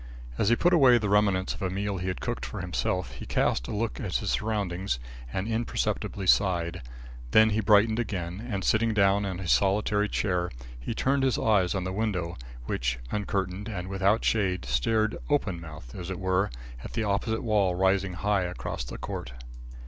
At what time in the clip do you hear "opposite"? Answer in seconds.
17.03-17.43